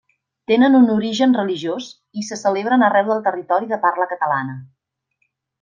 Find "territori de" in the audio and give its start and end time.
3.29-3.81